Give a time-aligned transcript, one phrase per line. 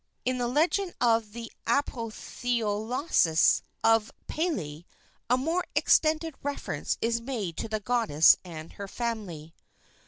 [0.25, 4.83] In the legend of "The Apotheosis of Pele"
[5.29, 9.53] a more extended reference is made to the goddess and her family.